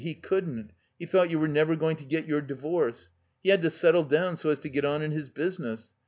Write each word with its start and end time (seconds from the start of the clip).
He 0.03 0.15
couldn't. 0.15 0.71
He 0.97 1.05
thought 1.05 1.29
you 1.29 1.37
were 1.37 1.47
never 1.47 1.75
going 1.75 1.95
to 1.97 2.05
get 2.05 2.25
your 2.25 2.41
divorce. 2.41 3.11
He 3.43 3.49
had 3.49 3.61
to 3.61 3.69
settle 3.69 4.03
down 4.05 4.35
so 4.35 4.49
as 4.49 4.57
to 4.61 4.67
get 4.69 4.83
on 4.83 5.03
in 5.03 5.11
his 5.11 5.29
business. 5.29 5.93